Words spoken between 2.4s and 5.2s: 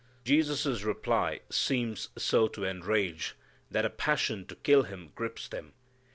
to enrage that a passion to kill Him